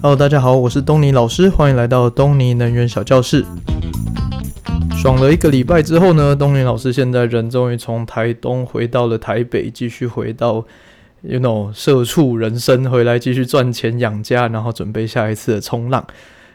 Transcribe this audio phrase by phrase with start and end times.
[0.00, 3.44] Hello，大家好，我是东尼老师，欢迎来到东尼能源小教室。
[4.96, 10.64] 爽了一个礼拜之后呢，东尼老师现在人终于从台东回到了台北，继续回到
[11.22, 16.06] you know 社畜人生，回来继续赚钱养家，然后准备下一次的冲浪。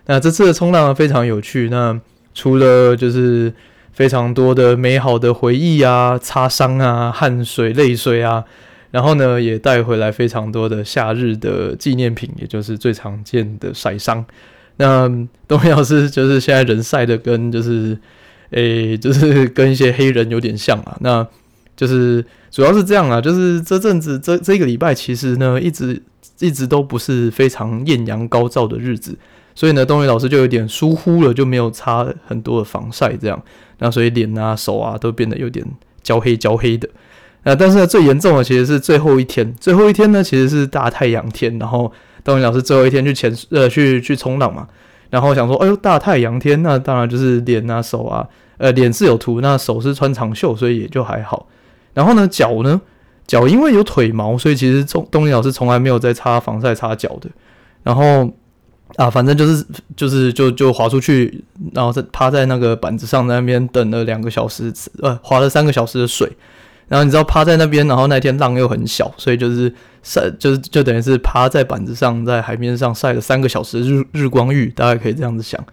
[0.07, 1.99] 那这次的冲浪非常有趣，那
[2.33, 3.53] 除了就是
[3.91, 8.45] 非常多的美好的回忆啊、擦伤啊、汗水、泪水啊。
[8.91, 14.23] 然后呢，也带回来非常多的夏日的纪念品，也就是最常见的晒伤。
[14.77, 15.07] 那
[15.47, 17.97] 东尼老师就是现在人晒的跟就是，
[18.49, 20.97] 诶，就是跟一些黑人有点像啊。
[20.99, 21.25] 那
[21.75, 26.01] 就是主要是这样啊，就是这阵子这这个礼拜其实呢，一直
[26.39, 29.17] 一直都不是非常艳阳高照的日子，
[29.55, 33.41] 所以呢，东尼老师就有点疏忽了，就没有擦很多的防晒，这样，
[33.79, 35.65] 那所以脸啊、手啊都变得有点
[36.03, 36.89] 焦黑焦黑的。
[37.43, 39.51] 啊，但是呢，最严重的其实是最后一天。
[39.59, 41.57] 最后一天呢，其实是大太阳天。
[41.57, 41.91] 然后
[42.23, 44.67] 东尼老师最后一天去潜呃去去冲浪嘛。
[45.09, 51.47] 然后想说，哎呦，大太阳天，那当然就是脸啊手啊，呃脸是有涂，那手是穿长袖，所以也就还好。
[51.93, 52.79] 然后呢，脚呢，
[53.25, 57.29] 脚因为有腿毛，所以其实东东尼老师从来没有在擦防晒擦脚的。
[57.81, 58.31] 然后
[58.97, 66.31] 啊，反正就是就是就就滑出去，然后在趴在那个板子上，在那边等了两个小时，呃，滑了三个小时的水。
[66.87, 75.63] 然后你知道趴在那边，然后那天浪又很小，所以就是晒，就是就等于是趴在板子上，在海面上晒了三个小时日日光浴，大概可以这样子想。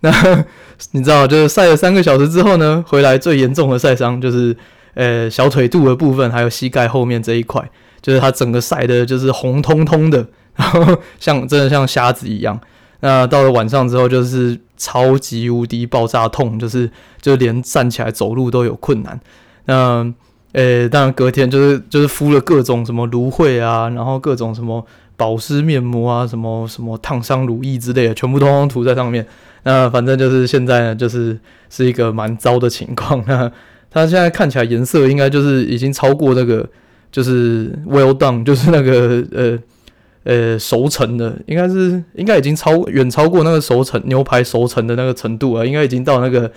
[0.00, 0.10] 那
[0.92, 4.56] 你知道，就是晒了三个小时之后呢，回来最严重的晒伤就是，
[4.94, 7.68] 呃，小腿肚的部分，还有膝盖后面这一块，
[8.00, 12.58] 就是它整个晒的就是红彤彤的，然后像真的像虾子一样。
[13.00, 19.18] 那到了晚上之后，就是超级无敌爆炸痛，就是就连站起来走路都有困难。
[19.66, 20.10] 那
[20.52, 24.84] 呃、欸，当然隔天就是就是敷了各种什么芦荟啊，然后各种什么
[25.16, 29.24] 保湿面膜啊，什么什么烫伤乳液之类的，全部通通涂在上面。
[29.62, 33.22] 那反正就是现在呢，就是是一个蛮糟的情况。
[33.28, 33.50] 那
[33.90, 36.68] 它现在看起来颜色应该就是已经超过那个
[37.12, 39.58] 就是 well done，就是那个呃
[40.24, 46.50] 呃熟成的，应该是应该已经超远超过那个熟成牛排熟成的那个程度了，应该已经到那个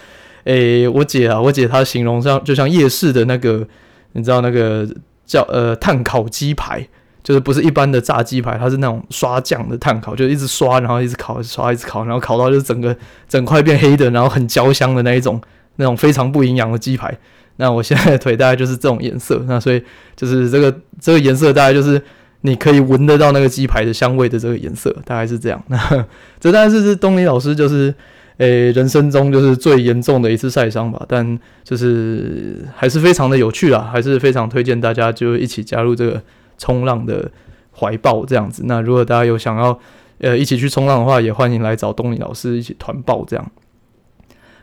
[0.45, 3.67] 诶、我姐啊，我姐她形容像就像夜市的那个。
[4.15, 4.87] 你知道那个
[5.25, 6.87] 叫呃碳烤鸡排，
[7.23, 12.95] 就是不是一般的炸鸡排，它是那种刷酱的碳烤，就一直刷，然后一直烤，刷，一直烤，然后烤到就是整个
[13.27, 15.41] 整块变黑的，然后很焦香的那一种，
[15.77, 17.17] 那种非常不营养的鸡排。
[17.55, 19.83] 那我现在的腿大概就是这种颜色，那所以
[20.15, 20.71] 就是这个
[21.01, 21.99] 这个颜色大概就是
[22.41, 25.59] 你可以闻得到那个鸡排的香味的这个颜色，大概是这样。
[25.69, 26.05] 那
[26.39, 27.91] 这大概是是东尼老师就是。
[28.37, 36.19] 诶、人生中就是最严重的一次晒伤吧，但就是还是非常的有趣啦，还是非常推荐大家就一起加入这个
[36.57, 37.29] 冲浪的
[37.77, 38.63] 怀抱这样子。
[38.65, 39.79] 那如果大家有想要
[40.17, 43.51] 呃一起去冲浪的话，也欢迎来找东尼老师一起团报这样。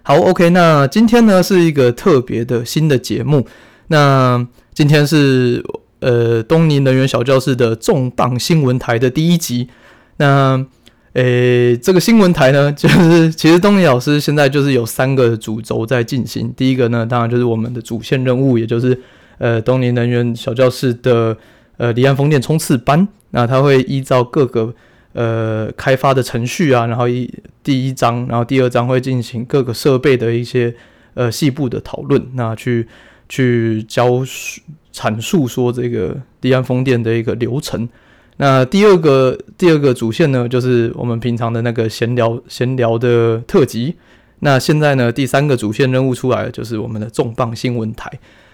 [0.03, 3.47] 好，OK，那今天呢是一个特别的新的节目，
[3.87, 4.45] 那
[4.75, 5.65] 今天是
[6.01, 9.69] 呃东尼能源小教室的重磅新闻台的第一集，
[10.17, 10.67] 那。
[11.15, 16.53] 诶，这个新闻台呢， 就是其实东尼老师现在就是有三个主轴在进行。
[16.57, 18.97] 第一个呢，当然就是我们的主线任务，也就是
[19.39, 21.37] 呃东尼能源小教室的
[21.79, 23.09] 呃离岸风电冲刺班。
[23.31, 24.73] 那他会依照各个
[25.13, 27.29] 呃开发的程序啊，然后一
[27.65, 30.73] 第一章，然后第二章会进行各个设备的一些
[31.15, 32.87] 呃细部的讨论，那去
[33.29, 34.09] 去教
[34.93, 37.89] 阐述说这个离岸风电的一个流程。
[38.43, 43.95] 那第二个第二个主线呢，就是我们平常的那个闲聊闲聊的特辑。
[44.39, 48.11] 那现在呢，第三个主线任务出来了，就是我们的重磅新闻台。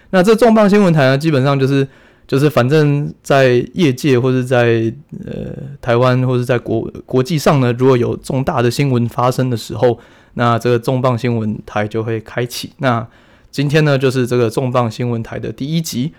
[0.09, 1.87] 那这重磅新闻台呢，基本上就是
[2.27, 4.93] 就是反正在业界或者在
[5.25, 9.97] 呃台湾或者在国国际上呢，如果有重大的新闻发生的时候，
[10.33, 12.71] 那这个重磅新闻台就会开启。
[12.79, 13.07] 那
[13.49, 16.11] 今天呢，就是这个重磅新闻台的第一集。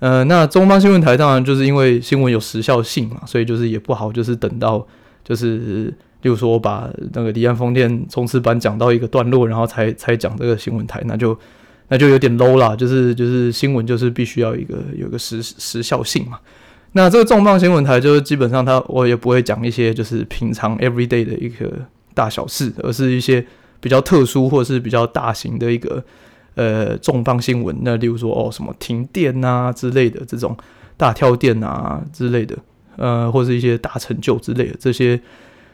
[0.00, 4.86] 呃，那重磅新闻台当然就是因为新闻有时效性嘛，所以就是也不好，就是等到
[5.24, 5.86] 就是，
[6.20, 11.38] 例如说我把那个离岸风电冲刺班讲到一个段落，然后才才讲这个新闻台，那就
[11.88, 16.38] 那就有点 low 啦，就是就是新闻就是必须要一个有个时时效性嘛。
[16.92, 21.72] 那这个重磅新闻台就是基本上它我也不会讲一些就是平常 everyday 的一个
[22.12, 23.46] 大小事，而是一些
[23.80, 26.04] 比较特殊或是比较大型的一个。
[26.54, 30.56] 呃，重磅新闻，那例如说哦，什么停电啊之类的，这种
[30.96, 32.56] 大跳电啊之类的，
[32.96, 35.20] 呃，或是一些大成就之类的这些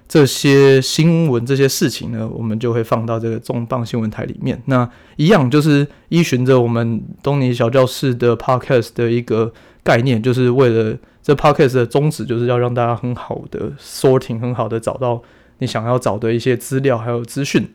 [0.08, 4.60] 这些新闻这些事情呢，我们就会放到这个重磅新闻台里面。
[4.66, 9.52] 那一样就是依循着我们东尼小教室的 podcast 的一个
[9.84, 15.22] 概念，就是为了这 podcast 的宗旨就是要让大家很好的 sorting，很好的找到
[15.58, 17.68] 你想要找的一些资料还有资讯。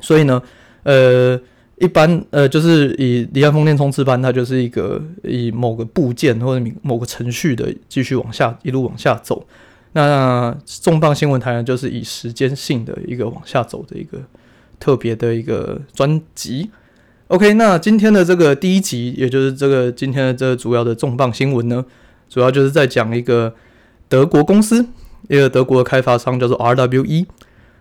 [0.00, 0.42] 所以呢，
[0.82, 1.40] 呃，
[1.82, 9.44] 一般呃就是以离岸风电冲刺班，它就是一个以某个部件或者某个程序的继续往下一路往下走。
[9.94, 14.20] 那重磅新闻台呢，就是以时间性的一个往下走的一个
[14.78, 16.70] 特别的一个专辑。
[17.26, 21.84] OK，那今天的这个第一集，也就是这个今天的这个主要的重磅新闻呢，
[22.28, 23.52] 主要就是在讲一个
[24.08, 24.86] 德国公司，
[25.28, 27.26] 一个德国的开发商叫做 RWE。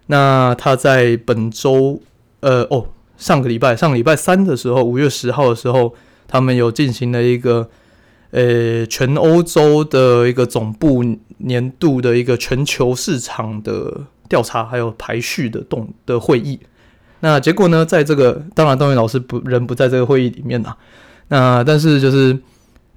[0.07, 2.01] 那他在本周，
[2.39, 2.87] 呃，哦，
[3.21, 5.93] 上个礼拜，上个礼拜三的时候，五月十号的时候，
[6.27, 7.69] 他们有进行了一个，
[8.31, 11.05] 呃，全欧洲的一个总部
[11.37, 16.59] 年度的一个全球市场的调查，还有排序的动的会议。
[17.19, 17.85] 那结果呢？
[17.85, 20.75] 在这个当然，东云老师不人不在这个会议里面呐。
[21.27, 22.35] 那但是就是，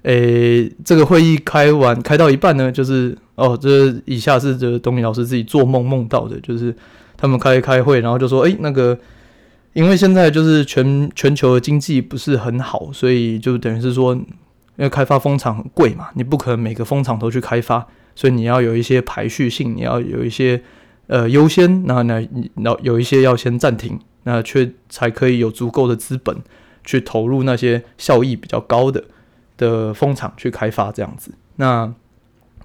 [0.01, 6.75] 诶、这个会议开完开到一半呢，就是哦，这、是、以下是这东云老师自己做梦梦到的，就是
[7.15, 8.97] 他们开开会，然后就说，诶、那个
[9.75, 14.25] 因为现在就是全全球的经济不是很好，所以就等于是说，因
[14.77, 17.85] 为开发风场很贵嘛，你不可能每个风场都去开发，
[18.15, 20.59] 所以你要有一些排序性，你要有一些
[21.05, 23.99] 呃优先，那那那有一些要先暂停。
[24.27, 26.35] 那却才可以有足够的资本
[26.83, 29.03] 去投入那些效益比较高的
[29.55, 31.29] 的风场去开发这样子。
[31.57, 31.93] 那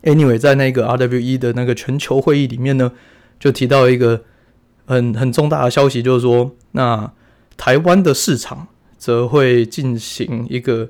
[0.04, 2.90] anyway，在那个 RWE 的那个全球会议里面呢，
[3.38, 4.22] 就提到一个
[4.90, 7.12] 很很重大的消息，就是说，那
[7.56, 8.66] 台湾的市场
[8.98, 10.88] 则会进行一个，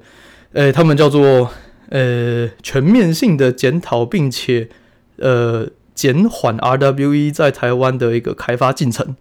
[0.55, 1.51] 呃，他们叫做
[1.91, 4.71] 呃全面性的检讨，并且
[5.19, 9.15] 呃减缓 RWE 在台湾的一个开发进程。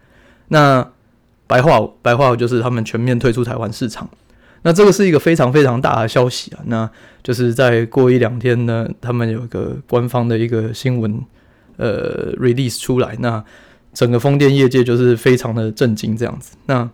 [0.47, 0.91] 那
[1.45, 4.09] 白话白话就是他们全面退出台湾市场，
[4.61, 6.59] 那这个是一个非常非常大的消息啊！
[6.67, 6.89] 那
[7.21, 11.19] 就是再过一两天呢，他们有一个官方的一个新闻
[11.77, 13.43] 呃 release 出来，那
[13.93, 16.55] 整个风电业界就是非常的震惊这样子。
[16.65, 16.89] 那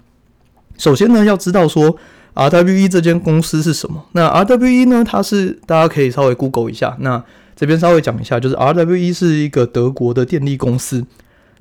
[0.78, 1.98] 首先呢，要知道说
[2.34, 4.06] RWE 这间公司是什么？
[4.14, 6.96] 那 RWE 呢，它是大家可以稍微 Google 一下。
[7.00, 7.24] 那
[7.56, 11.06] 这边稍微讲一下，就是 RWE 是一个德国的电力公司。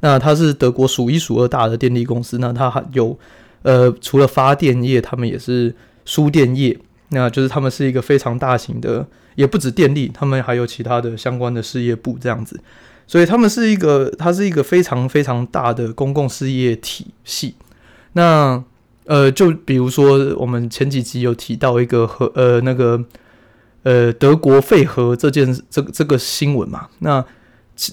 [0.01, 3.17] 那它是德国数一数二大的电力公司，那它还有，
[3.63, 6.77] 呃，除了发电业，他们也是输电业，
[7.11, 12.61] 那就是他们是一个非常大型的，也不止电力，他们还有其他的相关的事业部这样子，
[13.07, 17.55] 所以他们是一个，它是一个非常非常大的公共事业体系。
[18.13, 18.63] 那
[19.07, 23.03] 呃，就比如说我们前几集有提到一个核，呃，那个
[23.83, 27.25] 呃，德国废核这件这这个新闻嘛，那。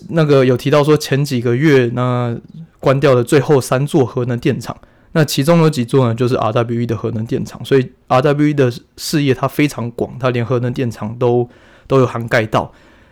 [0.10, 2.38] 那个有提到说前几个月那
[2.80, 4.78] 关掉了最后三座核能电厂，
[5.14, 6.14] 那其中有几座呢？
[6.14, 11.50] 就是 RWE 的核能电厂，所以 RWE 的事业它非常广，它连核能电厂都
[11.88, 12.72] 都有涵盖到。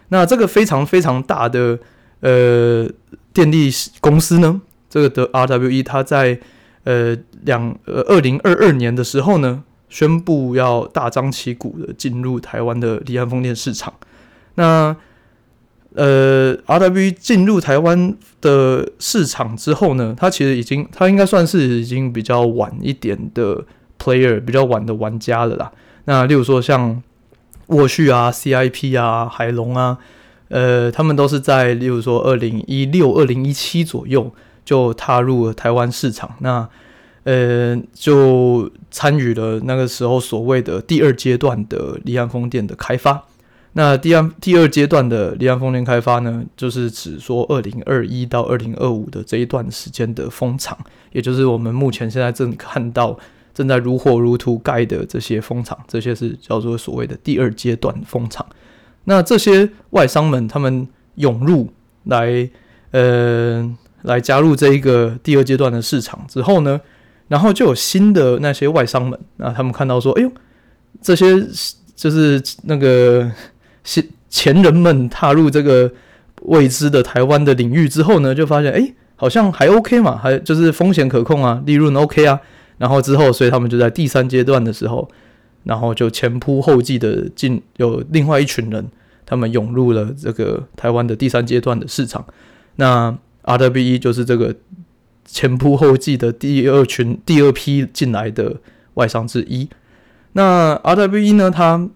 [0.10, 1.80] 那这个非常非常大的
[2.20, 2.88] 呃
[3.34, 3.72] 电力
[4.02, 6.40] 公司呢，这个的 RWE 它在
[6.84, 13.94] 呃两呃二零二二年的时候呢，宣布要大张旗鼓的进入台湾的离岸风电市场。
[14.56, 14.96] 那
[15.96, 23.66] 呃，RWE 进入台湾的市场之后呢，它其实已经，它应该算是已经比较晚一点的
[23.98, 25.72] player，比较晚的玩家了啦。
[26.06, 27.02] 那例如说像
[27.70, 29.98] 沃旭啊、CIP 啊、海龙啊，
[30.50, 34.32] 呃，他们都是在例如说二零一六、二零一七左右
[34.64, 36.68] 就踏入了台湾市场，那
[37.24, 43.24] 呃，就参与了那个时候所谓的第二阶段的离岸风电的开发。
[43.74, 50.76] 那第二第二阶段的离岸风电开发呢，就是指说二零二一到二零二五的这一段时间的风场，
[51.12, 53.16] 也就是我们目前现在正看到
[53.54, 58.46] 正在如火如荼盖的这些风场，这些是叫做所谓的第二阶段风场。
[59.06, 61.70] 那这些外商们他们涌入
[62.06, 62.50] 来，
[62.92, 66.80] 呃，来加入这一个第二阶段的市场之后呢，
[67.28, 70.32] 然后就有新的那些外商们，那他们看到说，哎呦，
[71.02, 71.46] 这些
[71.96, 73.32] 就是那个
[73.84, 74.04] 前。
[74.32, 75.92] 前人们踏入这个
[76.44, 82.40] 未知的台湾的领域之后呢，就发现哎，好像还 OK 嘛，还就是风险可控啊，利润 OK 啊。
[82.80, 85.08] 然后之后，所以他们就在第三阶段的时候，
[85.66, 88.90] 然后就前仆后继的进，有另外一群人，
[89.26, 92.26] 他们涌入了这个台湾的第三阶段的市场。
[92.78, 94.56] 那 RWE 就是这个
[95.26, 98.56] 前仆后继的第二群、第二批进来的
[98.96, 99.70] 外商之一。
[100.34, 101.90] 那 RWE 呢，它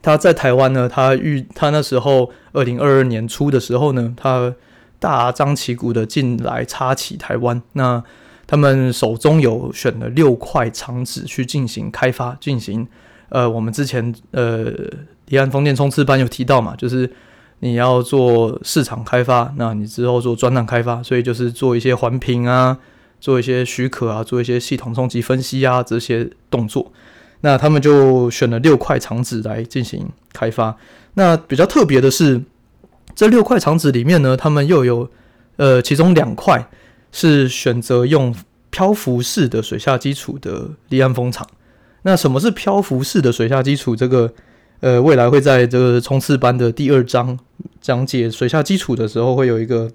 [0.00, 4.54] 他在台湾呢，他预他那时候二零二二年初的时候呢，他
[5.00, 7.60] 大张旗鼓的进来插旗台湾。
[7.72, 8.04] 那
[8.46, 12.86] 他们手中有选了六块厂址去进行开发，进行
[13.28, 14.72] 呃我们之前呃
[15.26, 17.10] 离岸风电冲刺班有提到嘛，就是
[17.60, 22.78] 你要做市场开发，那你之后做专案开发，所以就是做一些环评啊，
[23.18, 26.92] 做一些许可啊，做一些系统冲击分析啊这些动作。
[27.40, 30.76] 那他们就选了六块厂址来进行开发。
[31.14, 32.40] 那比较特别的是，
[33.14, 35.08] 这六块厂址里面呢，他们又有
[35.56, 36.68] 呃，其中两块
[37.12, 38.34] 是选择用
[38.70, 41.46] 漂浮式的水下基础的离岸风场。
[42.02, 43.96] 那什么是漂浮式的水下基础？
[43.96, 44.32] 这个
[44.80, 47.38] 呃，未来会在这个冲刺班的第二章
[47.80, 49.90] 讲解水下基础的时候，会有一个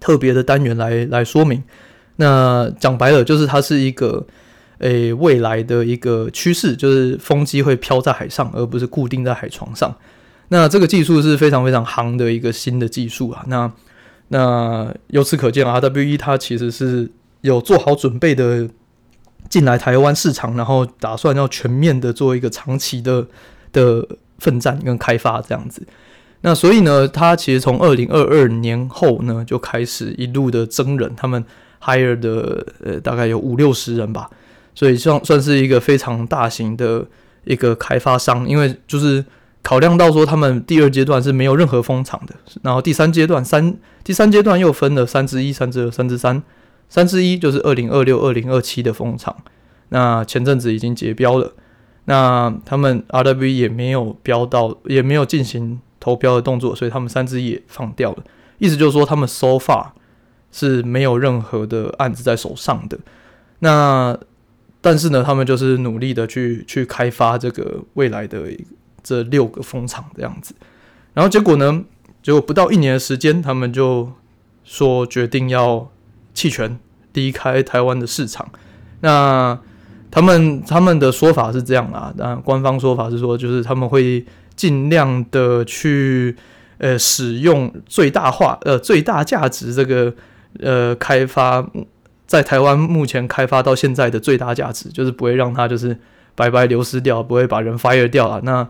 [0.00, 1.62] 特别的单元来来说明。
[2.16, 4.26] 那讲白了，就是它是一个。
[4.78, 9.96] 诶，未来的一个趋势就是风机会飘在海上，而不是固定在海床上。
[10.48, 13.44] 那这个技术是非常非常夯的一个新的技术啊。
[13.46, 13.70] 那
[14.36, 17.08] 那由此可见，RWE 它其实是
[17.42, 18.68] 有做好准备的
[19.48, 23.28] 进来台湾市场，然后打算要全面的做一个长期的
[23.70, 24.04] 的
[24.38, 25.86] 奋战跟开发这样子。
[26.40, 31.44] 那所以呢，它其实从二零二二年后呢就开始一路的增人，他们
[31.80, 34.28] hire 的呃大概有五六十人吧。
[34.74, 37.06] 所以算算是一个非常大型的
[37.44, 39.24] 一个开发商，因为就是
[39.64, 46.42] 考量到说他们第二阶段是没有任何风场的，然后第三阶段三第三阶段又分了三之一、三之二、三之三，
[46.88, 49.34] 三之一就是二零二六、二零二七的风场，
[49.88, 51.52] 那前阵子已经结标了，
[52.04, 58.22] 那他们 RW 也没有标到，也没有进行投标的动作，所以他们三之一也放掉了，
[58.58, 59.86] 意思就是说他们 so far
[60.52, 62.98] 是没有任何的案子在手上的，
[63.58, 64.16] 那。
[64.86, 68.42] 但是呢，他们就是努力的去去开发这个未来的
[69.04, 70.52] 这六个风场这样子，
[71.12, 71.84] 然后结果呢，
[72.22, 74.10] 结果不到一年的时间，他们就
[74.64, 75.88] 说决定要
[76.32, 76.76] 弃权
[77.12, 78.48] 离开台湾的市场。
[79.02, 79.56] 那
[80.10, 84.24] 他们他们的说法是这样啊，那官方说法是说，就是他们会
[84.56, 86.34] 尽量的去
[86.78, 90.12] 呃使用最大化呃最大价值这个
[90.58, 91.64] 呃开发。
[92.26, 95.96] 在台湾目前开发到现在的最大价值，就是不会让它就是
[96.34, 98.40] 白白流失掉，不会把人 fire 掉啊。
[98.42, 98.66] 那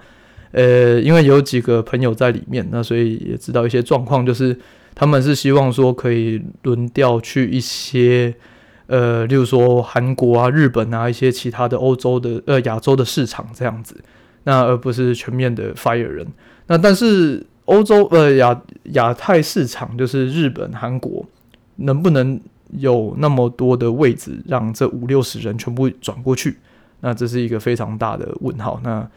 [0.54, 4.56] 呃，因为有几个朋友在里面，那所以也知道一些状况，就是
[4.94, 8.32] 他们是希望说可以轮调去一些
[8.87, 13.96] 呃，例如说韩国啊、日本啊一些其他的欧洲的呃亚洲的市场这样子，
[14.44, 16.26] 那而不是全面的 fire 人。
[16.68, 21.26] 那但是欧洲呃亚亚太市场就是日本、韩国
[21.76, 22.40] 能不能？
[22.78, 26.56] 有那么多的位置让这五六十人全部转过去，
[27.02, 28.80] 那这是一个非常大的问号。
[28.82, 29.08] 那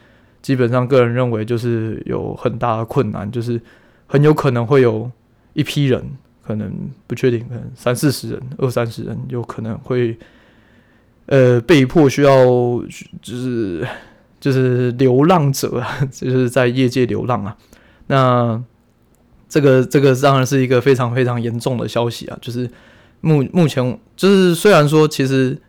[0.42, 3.60] 基本上个人认为就是有很大的困难，就是
[4.06, 5.12] 很有可能会有
[5.54, 6.04] 一批人，
[6.46, 6.72] 可能
[7.06, 10.18] 不确定，可能三四十人、二三十人，有可能会
[11.28, 12.46] 呃被迫需要
[13.22, 13.88] 就是
[14.40, 17.58] 就是流浪者啊， 就是在业界流浪啊。
[18.08, 18.64] 那
[19.50, 22.70] 这个这个当然是一个非常非常严重的消息啊，就是。
[23.20, 25.60] 目目前就是虽然说，其实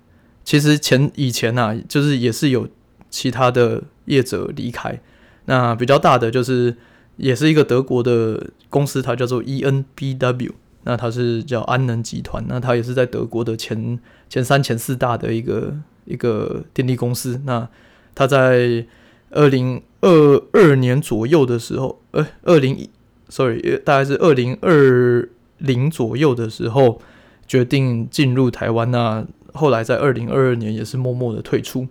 [0.44, 2.68] 其实前以前、啊，就是也是有
[3.08, 5.00] 其他的业者离开。
[5.44, 6.76] 那比较大的就是
[7.16, 10.50] 也是一个德国的公司，它叫做 EnBW，
[10.82, 13.98] 那它是叫安能集团，那它也是在德国的前
[14.28, 15.74] 前三前四大的一个
[16.04, 17.40] 一个电力公司。
[17.44, 17.68] 那
[18.14, 18.84] 它在
[19.30, 22.88] 二零二二年左右的时候，呃，二零
[23.28, 27.00] sorry，大概是二零二零左右的时候。
[27.48, 31.88] 决定进入台湾，那后来在二零二二年也是默默的退出。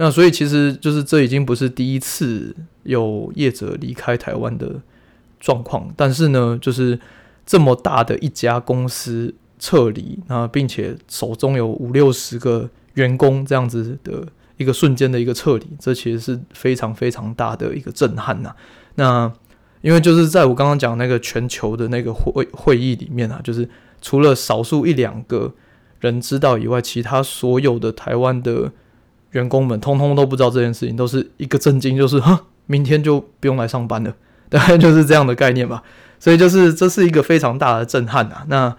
[0.00, 4.80] 那所以其实就是这已经不是第一次有业者离开台湾的
[5.38, 6.98] 状况，但是呢，就是
[7.44, 14.26] 这么大的一家公司撤离，那并且手中有五六十个员工这样子的
[14.56, 18.54] 一个瞬间的一个撤离，这其实是非常非常大的一个震撼呐。
[18.94, 19.32] 那
[19.82, 23.68] 因为就是在我刚刚讲那个全球的那个会会议里面啊，就是。
[24.00, 25.52] 除了少数一两个
[25.98, 28.70] 人知道以外，其他所有的台湾的
[29.32, 34.14] 员工们，通通都不知道这件事情，都是一个震惊，就是哈，明天就不用来上班了，
[34.48, 35.82] 大概就是这样的概念吧。
[36.18, 38.44] 所以就是这是一个非常大的震撼啊。
[38.48, 38.76] 那，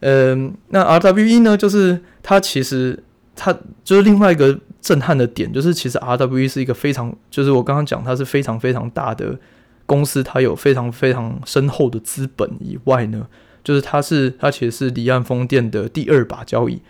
[0.00, 3.02] 嗯、那 RWE 呢，就是它其实
[3.36, 3.54] 它
[3.84, 9.38] 就是另外一个震撼的点，就是其实 RWE 是一个非常，就是我刚刚讲它是非常非常大的
[9.84, 13.26] 公司，它有非常非常深厚的资本以外呢。
[13.62, 16.80] 就是它是它其实是离岸风电的第二把交椅。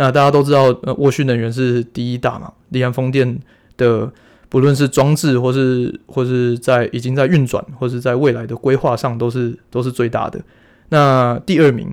[0.00, 2.52] 那大家都知道，呃，沃旭能源是第一大嘛。
[2.68, 3.36] 离岸风电
[3.76, 4.08] 的
[4.48, 10.40] 不论是装置，或是或是在已经在运转，或是在未来的规划上，都是都是最大的。
[10.90, 11.92] 那第二名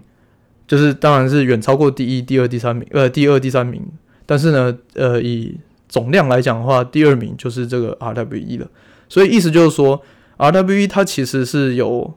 [0.67, 3.81] 就是当然是远超过第一、第二、第三名，呃，第二、第三名。
[4.27, 5.57] 但是呢，呃，以
[5.89, 8.67] 总量来讲的话，第二名就是这个 RWE 了。
[9.09, 9.99] 所以意思就是说
[10.37, 12.13] ，RWE 它其实是有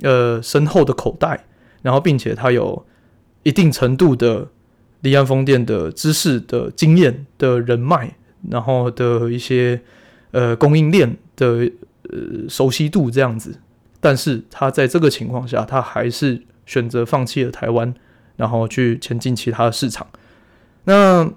[0.00, 1.44] 呃深厚的口袋，
[1.82, 2.86] 然后并且它有
[3.42, 4.48] 一定程度的
[5.00, 8.10] 离岸风电的知识的经验的人脉，
[8.50, 9.80] 然后的一些
[10.30, 11.70] 呃供应链的
[12.10, 13.58] 呃熟悉度这样子。
[14.00, 17.92] 但是他在这个情况下，他还是选择放弃了台湾，
[18.36, 20.06] 然后去前进其他的市场。
[20.84, 21.28] 那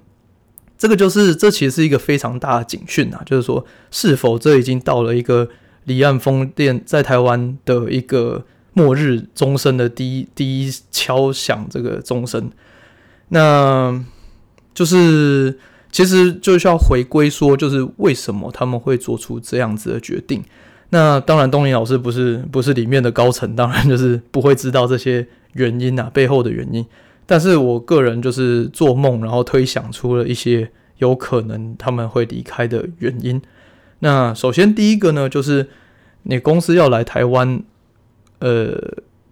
[0.77, 5.49] 这个就是，这其实是一个非常大的警讯啊，就是说，是否这已经到了一个
[5.85, 12.51] 离岸风电在台湾的一个末日钟声的第一第一敲响这个钟声？
[13.29, 14.03] 那
[14.73, 15.57] 就是
[15.91, 20.43] 其实就需要回归说，就是为什么他们会做出这样子的决定？
[20.91, 26.85] 那当然，东尼老师不是不是里面的高层，当然就是不会知道这些原因啊，背后的原因。
[27.27, 33.39] 但是我个人就是做梦，然后推想出了一些有可能他们会离开的原因。
[33.99, 35.69] 那首先第一个呢，就是
[36.23, 37.61] 你公司要来台湾，
[38.39, 38.75] 呃，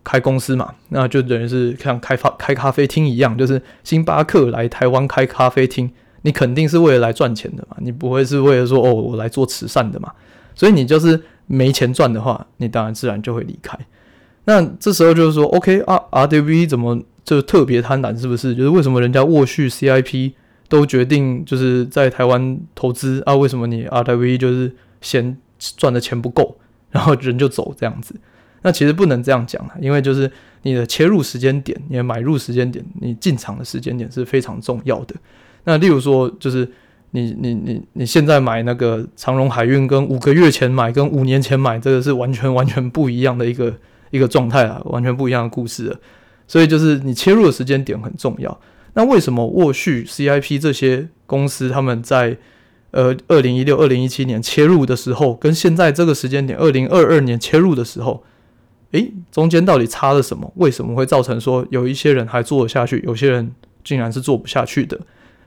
[0.07, 10.11] 开公司嘛，那就等于是像开发开咖啡厅一样，就是星巴克来台湾开咖啡厅，你肯定是为了来赚钱的嘛，你不会是为了说哦，我来做慈善的嘛，
[10.55, 11.21] 所以你就是。
[11.49, 13.79] 没钱赚的话，你当然自然就会离开。
[14.43, 18.19] 那这时候就是说，OK 啊，RWE 怎么就特别贪婪？
[18.19, 18.53] 是不是？
[18.53, 20.33] 就是为什么人家沃旭 CIP
[20.67, 23.33] 都决定就是在台湾投资啊？
[23.33, 25.37] 为什么你 RWE 就是嫌
[25.77, 26.57] 赚的钱不够，
[26.91, 28.13] 然后人就走这样子？
[28.67, 30.29] 那其实不能这样讲啊，因为就是
[30.63, 35.15] 你的切入时间点、你的买入时间点、你进场的时间点是非常重要的。
[35.63, 36.69] 那例如说，就是。
[37.11, 43.73] 你你你你现在买那个长荣海运，跟五个月前买，跟五年前买，这个是完全完全不一样的一个
[44.11, 45.97] 一个状态啊，完全不一样的故事了。
[46.47, 48.59] 所以就是你切入的时间点很重要。
[48.93, 52.37] 那为什么沃旭、CIP 这些公司他们在
[52.91, 58.21] 呃二零一六、二零一七年切入的时候，跟现在这个时间点二零二二年切入的时候，
[58.91, 60.51] 诶，中间到底差了什么？
[60.55, 63.51] 为什么会造成说有一些人还做得下去，有些人
[63.83, 64.99] 竟然是做不下去的？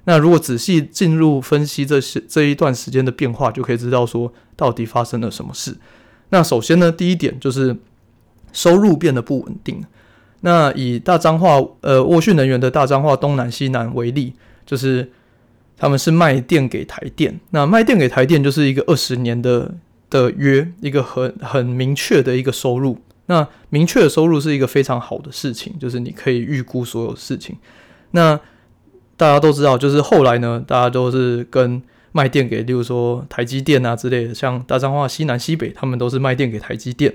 [0.04, 5.76] 那如果仔细进入分析这些这一段时间的变化，就可以知道说到底发生了什么事。
[6.30, 7.76] 那首先呢，第一点就是
[8.52, 9.84] 收入变得不稳定。
[10.40, 14.32] 那以大彰化呃沃旭能源的大彰化东南西南为例，
[14.64, 15.10] 就是
[15.76, 17.38] 他们是卖电给台电。
[17.50, 19.74] 那卖电给台电就是一个二十年的
[20.08, 22.98] 的约，一个很很明确的一个收入。
[23.30, 27.56] 那明确的收入是一个非常好的事情，就是你可以预估所有事情。
[28.10, 28.34] 那
[29.16, 37.14] 大家都知道，就是后来呢，大家都是跟卖电给，例如说台积电啊之类的，像大彰化西南西北，他们都是卖电给台积电。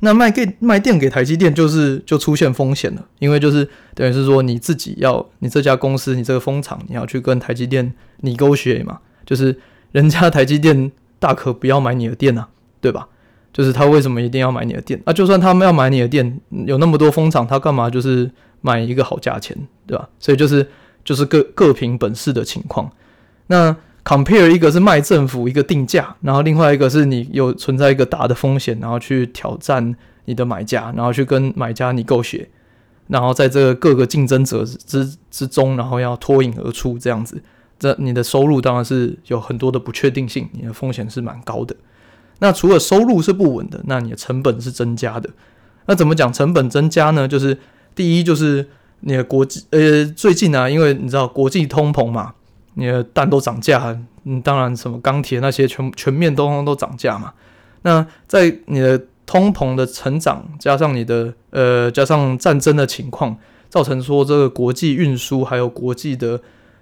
[0.00, 9.58] 那卖给卖电给台积电，就是就出现风险了，因为就是等于是说你自己要，你这家公司，你这个风厂，你要去跟台积电 negotiate 嘛，就是
[9.92, 12.48] 人家台积电大可不要买你的电啊，
[12.80, 13.08] 对吧？
[13.54, 15.12] 就是他为什么一定要买你的店啊？
[15.14, 20.06] 就算他们要买你的店，有那么多风场，他干嘛就是买一个好价钱，对吧？
[20.18, 20.68] 所以就是。
[21.04, 22.90] 就是各各凭本事的情况。
[23.48, 32.46] 那 compare 一个是卖政府一个定价，然后另外一个是你有存在一个大的风险，然后去挑战你的买家，然后去跟买家 negotiate，
[33.08, 37.38] 然后在这个各个竞争者之之中，然后要脱颖而出这样子，
[37.78, 41.76] 这你的收入当然是有很多的不确定性，你的风险是蛮高的。
[42.38, 45.30] 那除了收入是不稳的，那你的成本是增加的。
[45.86, 47.28] 那怎么讲成本增加呢？
[47.28, 47.58] 就是
[47.94, 48.68] 第一就是。
[49.06, 52.32] 你的国际呃，最近啊，因为你知道国际通膨嘛，
[52.72, 57.34] 你的蛋都涨价，嗯，当然什么钢铁那些全全面都都涨价嘛。
[57.82, 63.36] 那在你的通膨的成长，加上你的呃，加上战争的情况，
[63.68, 66.40] 造成说这个国际运输还有国际的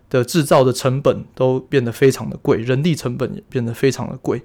[0.09, 4.43] 的制造的成本都变得非常的贵，人力成本也变得非常的贵。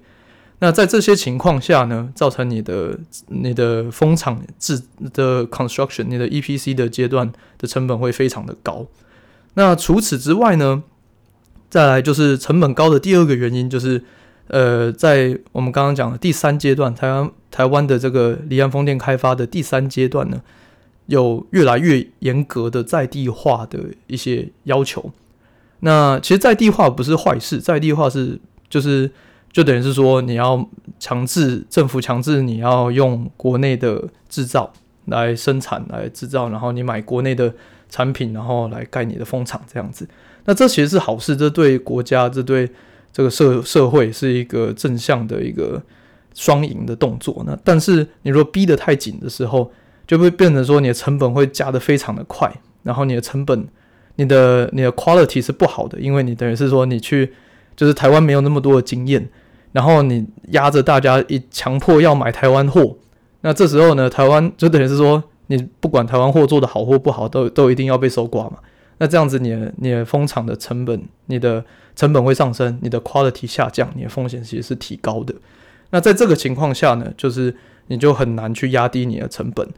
[0.60, 8.84] 那在这些情况下呢，造成你的你的风场制的 construction，你的 EPC 的阶段的成本会非常的高。
[9.54, 10.82] 那除此之外呢，
[11.70, 14.02] 再来就是成本高的第二个原因就是，
[14.48, 20.42] 呃，在我们刚刚讲的第三阶段，台湾台湾的这个离岸风电开发的第三阶段呢，
[21.06, 25.12] 有越来越严格的在地化的一些要求。
[25.78, 29.12] 那其实在地化不是坏事，在地化是就是。
[29.50, 30.68] 就等于是说，你要
[31.00, 34.70] 强制政府强制你要用国内的制造
[35.06, 37.52] 来生产来制造，然后你买国内的
[37.88, 40.06] 产品，然后来盖你的风场这样子。
[40.44, 42.70] 那这其实是好事，这对国家，这对
[43.10, 45.82] 这个社社会是一个正向的一个
[46.34, 47.42] 双赢的动作。
[47.46, 49.72] 那但是你如果逼得太紧的时候，
[50.06, 53.66] 就会变成说你的成本会加得非常的快，然后你的成本，
[54.16, 57.32] 你的你的 quality 是不好的，因为你等于是说你去。
[57.78, 59.24] 就是台湾没有那么多的经验，
[59.70, 62.96] 然后你压着大家一强迫要买台湾货，
[63.42, 68.58] 那这时候呢，台湾就等于是说，你不管台湾货做的好或不好，都都一定要被搜刮嘛。
[68.98, 71.64] 那这样子你的，你你的蜂场的成本，你的
[71.94, 75.32] 成本会上升，你的 quality 下降，你的风险其实是提高的。
[75.90, 77.54] 那在这个情况下呢，就是
[77.86, 79.68] 你就很难去压低你的成本。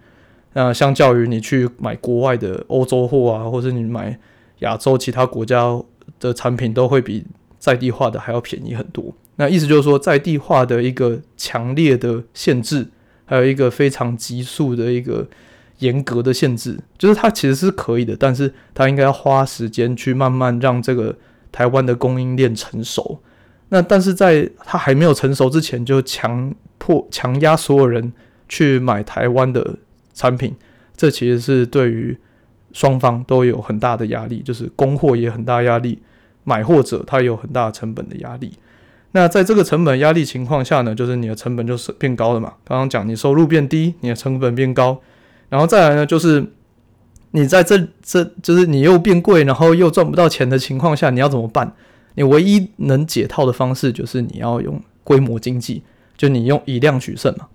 [0.54, 4.18] 那相较于你去买国外的欧洲货啊，或者你买
[4.60, 5.80] 亚洲其他国家
[6.18, 7.24] 的产品，都会比
[7.60, 9.14] 在地化的还要便宜很多。
[9.36, 12.88] 那意思就是说，在地化的一个强烈的限制，
[13.24, 15.24] 还有一个非常急速的一个
[15.78, 21.14] 严格的限制，就是它其实是可以的，但是它应该要花时间去慢慢让这个
[21.52, 23.20] 台湾的供应链成熟。
[23.68, 28.12] 那但是在它还没有成熟之前，就强迫强压所有人
[28.48, 29.76] 去买台湾的。
[30.12, 30.54] 产品，
[30.94, 32.14] 这其实是对于
[32.72, 35.98] 双方都有很大的压力，就是供货也很大压力，
[36.44, 38.52] 买货者他有很大的成本的压力。
[39.12, 42.54] 那在这个成本压力情况下呢，就是你的成本就是变高了嘛。
[42.64, 45.00] 刚刚讲你收入变低，你的成本变高，
[45.48, 46.46] 然后再来呢，就是
[47.32, 51.72] 你在这这就是你又变贵，然后又赚不到钱的情况下，你要怎么办？
[52.14, 55.82] 你唯一能解套的方式就是你要用规模经济，
[56.16, 57.46] 就你用以量取胜嘛。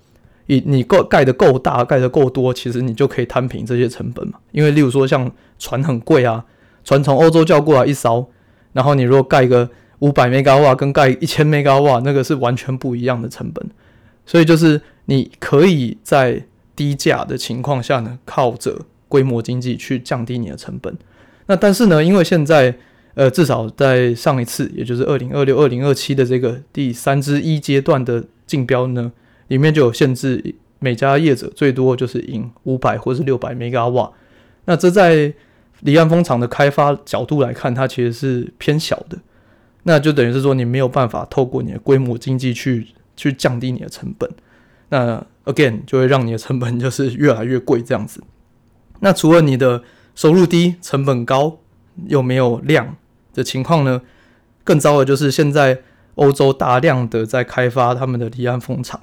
[0.48, 4.34] 以你够盖得够大，盖得够多，其实你就可以摊平这些成本嘛。
[4.52, 6.46] 因为例如说像船很贵啊，
[6.84, 8.30] 船从欧洲叫过来一艘，
[8.76, 13.66] 然后你如果盖个五百 mega 瓦跟盖一千 mega 瓦，那个是完全不一样的成本。
[14.26, 16.44] 所以就是你可以在
[16.76, 20.94] 低价的情况下呢，靠着规模经济去降低你的成本。
[21.46, 22.76] 那但是呢，因为现在
[23.14, 29.12] 呃至少在上一次，也就是二零二六、二零二七的这个第三之一阶段的竞标呢。
[29.48, 34.12] 里面就有限制，每家业者最多就是赢五百或是六百 mega 瓦。
[34.66, 35.32] 那这在
[35.82, 39.18] 离岸风场的开发角度来看，它其实是偏小的。
[39.84, 44.30] 那就等于是说，你没有办法透过你的规模经济去去降低你的成本。
[44.90, 48.24] 那 again 就会让你的成本就是越来越贵这样子。
[49.02, 49.84] 那除了你的
[50.16, 51.60] 收入低、成本高
[52.08, 52.96] 又没有量
[53.34, 54.02] 的情况呢？
[54.64, 55.80] 更糟的就是现在
[56.16, 59.00] 欧洲大量的在开发他们的离岸风场。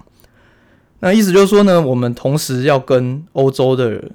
[0.99, 4.11] 那意思就是说呢，我们同时要跟欧洲的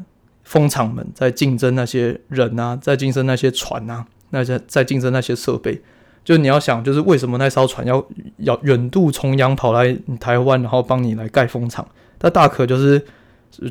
[0.48, 5.82] 风场们在竞争那些人啊，在竞争那些船啊，那些在竞争那些设备。
[6.24, 8.04] 就你要想，就是为什么那艘船要
[8.38, 11.86] 要远渡重洋跑来台湾，然后帮你来盖风场？
[12.18, 13.06] 它大可就是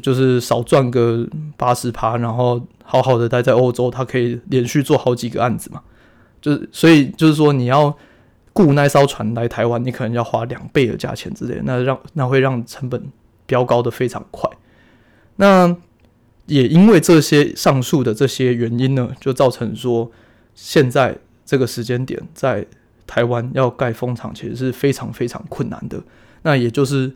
[0.02, 5.82] 就是少赚个八十趴，然后好好的待在欧洲，它可以连续做好几个案子嘛。
[6.40, 7.96] 就是所以就是说你要。
[8.58, 13.12] 雇那艘船来台湾，你可能要花两倍的价钱之类，那让那会让成本
[13.44, 14.48] 飙高的非常快。
[15.36, 15.76] 那
[16.46, 20.10] 也因为这些上述的这些原因呢，就造成说
[20.54, 22.64] 现在这个时间点在
[23.06, 26.02] 台湾要盖风场其实是非常非常困难的。
[26.42, 27.12] 那也就是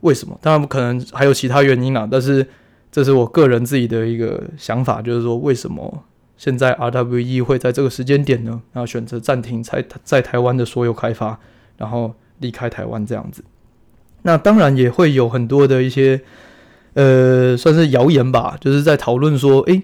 [0.00, 0.38] 为什么？
[0.40, 2.46] 当然不可能还有其他原因啦，但是
[2.90, 6.04] 这是我个人自己的一个想法，就是说为什么？
[6.36, 11.36] 现在 RWE 会在这个时间点呢，然后选择暂停在在台湾的所有开发，
[11.76, 13.42] 然后离开台湾这样子。
[14.22, 16.20] 那当然也会有很多的一些
[16.94, 19.82] 呃，算是谣言吧，就是在讨论说，诶，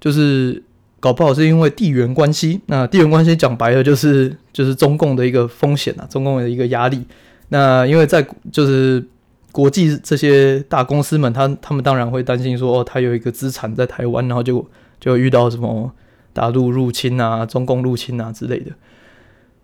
[0.00, 0.62] 就是
[1.00, 2.60] 搞不好是因为地缘关系。
[2.66, 7.04] 那地缘关系讲白了就是就是中共的一个风险啊，中共的一个压力。
[7.48, 9.04] 那因为在就是
[9.52, 14.66] 国际这些大公司们，他他们当然会担心说，哦，他有一个资产在台湾，然后就。
[15.00, 15.92] 就遇到什么
[16.32, 18.72] 大陆入侵啊、中共入侵啊之类的，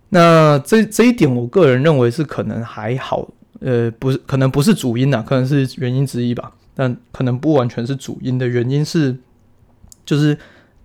[0.07, 3.27] 那这这一点，我个人认为是可能还好，
[3.59, 9.15] 呃，不是，可能不是主因啊，可能是原因之一吧，但可能不完全是主因的原因是，
[10.05, 10.37] 就是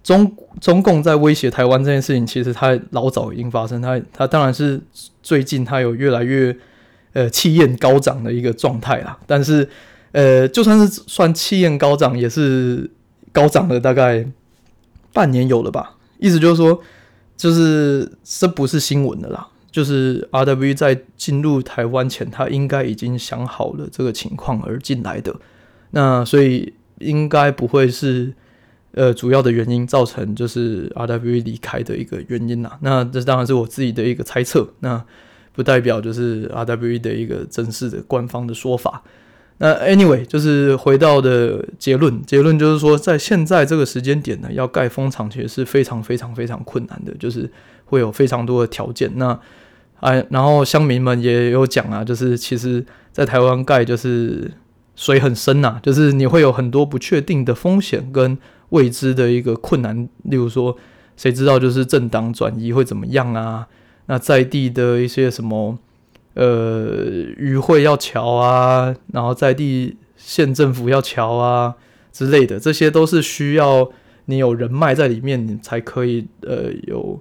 [0.02, 4.80] 中中共在威胁台湾这件事情，其实它老早已经发生，它它当然是
[5.22, 6.56] 最近它有越来越
[7.12, 9.68] 呃气焰高涨的一个状态啦，但是
[10.12, 12.90] 呃，就算是算气焰高涨，也是
[13.32, 14.26] 高涨了大概。
[15.12, 15.96] 半年有了吧？
[16.20, 16.80] 意思就是说，
[17.36, 19.44] 就是这不是新闻的啦。
[19.72, 25.34] 就是 R W 在进入台湾前，他应该已经想好了这个情况而进来的。
[25.90, 28.32] 那所以应该不会是
[28.92, 32.78] 呃主要的原因造成就是 RWE 离开的一个原因啦。
[32.82, 35.04] 那这当然是我自己的一个猜测，那
[35.52, 39.02] 不代表就是 RWE 的一个正式的官方的说法。
[39.62, 47.50] 那 anyway，就是回到的结论，结论就是说，在现在这个时间点呢，要盖风场其实是非常非常非常困难的，就是
[47.84, 49.10] 会有非常多的条件。
[49.16, 49.38] 那
[49.98, 54.50] 哎，然后乡民们也有讲啊，就是其实，在台湾盖就是
[55.00, 58.36] 水很深呐、啊，就是你会有很多不确定的风险跟
[58.68, 60.76] 未知的一个困难，例如说，
[61.16, 63.66] 谁知道就是政党转移会怎么样啊？
[64.06, 65.78] 那在地的一些什么。
[66.34, 66.86] 呃
[67.36, 71.74] 与会要桥啊，然后在地县政府要桥啊
[72.12, 73.90] 之类的，这些都是需要
[74.26, 77.20] 你有人脉在里面，你才可以呃有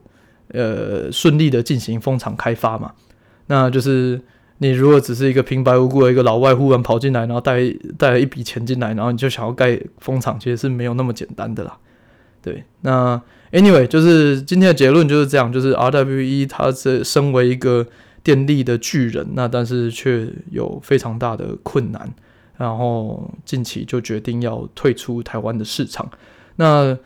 [0.50, 2.92] 呃顺利的进行风场开发嘛。
[3.48, 4.22] 那就是
[4.60, 7.60] 你如果只是一个平白无故的一个老外忽然跑进来，然后带
[7.98, 11.78] 带了一笔钱进来，然后你就想要盖风场，其实是没有那么简单的啦。
[12.42, 17.86] 对，那 anyway 就是今天的结论就是这样，就是 RWE 它是身为一个
[18.24, 22.14] 电力的巨人，那但是却有非常大的困难，
[22.58, 26.10] 然后近期就决定要退出台湾的市场。
[26.58, 26.98] 那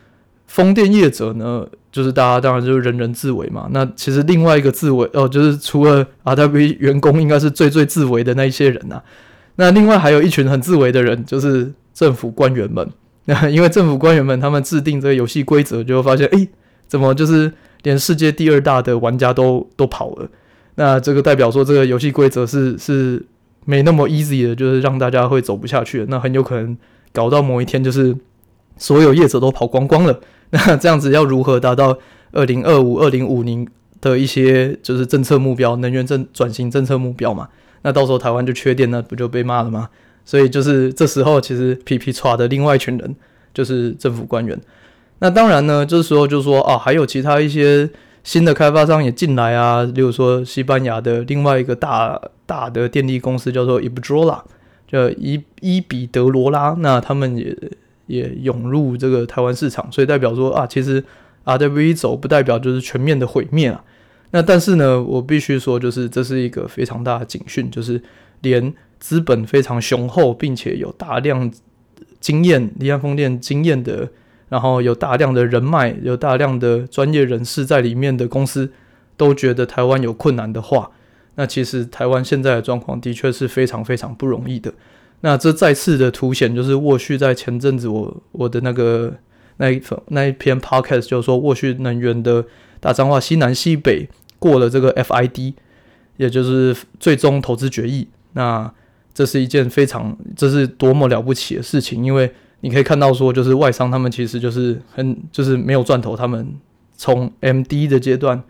[0.54, 3.68] 风电业者呢，就是大家当然就是人人自危嘛。
[3.72, 9.02] 那其实另外一个自危哦，就是除了 RWE 员工，应该是最最自危的那一些人呐、啊。
[9.56, 12.88] 那另外还有一群很自危的人，就是政府官员们。
[13.24, 16.46] 那 因为政府官员们他们制定这个游戏规则，就会发现，哎，
[16.86, 20.28] 怎么就是连世界第二大的玩家都都跑了？
[20.76, 23.20] 那这个代表说，这个游戏规则是是
[23.64, 26.06] 没那么 easy 的，就是让大家会走不下去。
[26.08, 26.78] 那很有可能
[27.12, 28.16] 搞到某一天，就是
[28.76, 30.20] 所有业者都跑光光了。
[30.50, 31.98] 那这样子要如何达到
[32.32, 33.66] 二零二五、二零五零
[34.00, 37.48] 的一些就是政策目标、能源政转型政策目标嘛？
[37.82, 39.88] 那到时候台湾就缺电，那不就被骂了吗？
[40.24, 43.16] 所以就是这时候，其实皮皮剉的另外一群人
[43.52, 44.58] 就是政府官员。
[45.18, 47.88] 那当然呢，这时候就是说啊，还有其他一些
[48.22, 54.40] 新的开发商也进来啊，例如说西班牙的另外一个大大的电力公司叫做 Iberdrola，
[54.90, 56.74] 叫伊伊比德罗拉。
[56.78, 57.54] 那他们也
[58.06, 61.02] 也涌入这个台湾市场，所以代表说啊，其实
[61.44, 63.84] RWE 走不代表就是全面的毁灭啊。
[64.30, 68.02] 那但是呢，我必须说，就是这是一个非常大的警讯，就是
[68.40, 68.74] 连。
[69.00, 71.52] 资本非常雄厚，并且有大量
[72.20, 74.08] 经验、离岸风电经验的，
[74.48, 78.72] 然后有大量的人脉、有大量的专业人士在里面的公司，
[79.18, 80.90] 都觉得台湾有困难的话，
[81.34, 84.72] 那其实台湾现在的状况的确是非常非常不容易的。
[85.24, 89.10] 那这再次的凸显，就是沃旭在前阵子我我的那个
[89.56, 92.44] 那一份那一篇 podcast 就是说，沃旭能源的
[92.78, 94.06] 大彰化西南西北
[94.38, 95.54] 过了这个 FID，
[96.18, 98.70] 也就是最终投资决议，那。
[99.16, 102.28] 这是一件非常，这是多么了不起的事情，因为
[102.62, 106.52] 你可以看到说，就是外商他们其实就是很，就是没有赚头，他们
[106.96, 108.42] 从 MD 的阶段、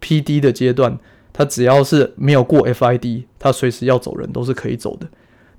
[0.00, 0.98] PD 的阶段，
[1.34, 5.06] 他只要是没有过 FID，他随时要走人都是可以走的。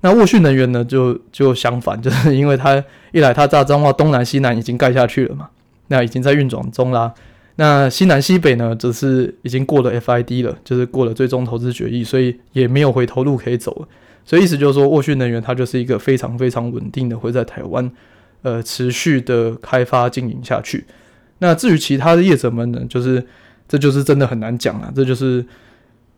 [0.00, 2.82] 那沃讯能源呢，就就相反， 就是因为它
[3.12, 5.48] 一来它大彰化东南西南已经盖下去了嘛，
[5.88, 7.12] 那已经在运转中啦。
[7.56, 13.88] 那西南西北呢，则是已经过了 FID 了，就是过了最终投资决议，所以也没有回头路可以走了。
[14.24, 17.90] 所以意思就是说，沃讯能源它就是一个非常非常稳定的，会在台湾
[18.42, 20.84] 呃持续的开发经营下去。
[21.38, 23.26] 那至于其他的业者们呢，就是
[23.66, 24.92] 这就是真的很难讲了。
[24.94, 25.44] 这就是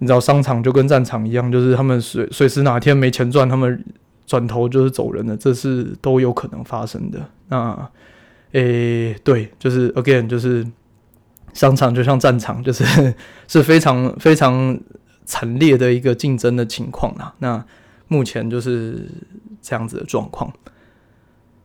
[0.01, 3.85] 你知道，商场就跟战场一样，就是他们随随时哪天没钱赚，他们
[4.27, 7.21] 转头就是走人了，这是都有可能发生的。
[7.49, 7.91] 那
[8.53, 10.67] 诶、对，就是 again，就是
[11.53, 13.15] 商场就像战场，就是
[13.47, 14.81] 是非常非常
[15.25, 17.35] 惨烈的一个竞争的情况啊。
[17.39, 17.65] 那
[18.09, 19.07] 目前就是
[19.61, 20.53] 这样子的状况。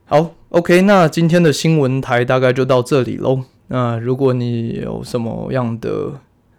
[0.04, 3.43] 好，OK，那今天的新闻台大概就到这里喽。
[3.67, 6.12] 那如果你有什么样的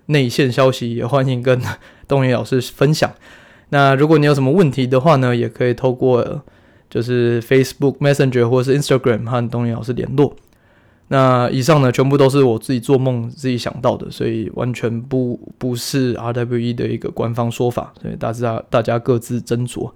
[0.07, 1.61] 内线消息，也欢迎跟
[2.09, 3.13] 东野老师分享。
[3.71, 6.43] 那如果你有什么问题的话呢，也可以透过
[6.89, 10.37] 就是 Facebook Messenger 或是 Instagram 和东野老师联络。
[11.09, 19.91] 那以上呢，全部都是我自己做梦自己想到的，所以完全不不是 RWE 的一个官方说法，所以大家大家各自斟酌。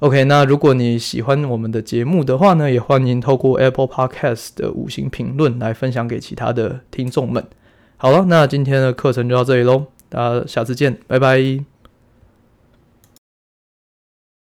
[0.00, 7.44] OK，那如果你喜欢我们的节目的话呢，也欢迎透过 Apple Podcast 的五星评论来分享给其他的听众们。
[8.00, 11.77] 好了，那今天的课程就到这里喽，大家下次见，拜拜。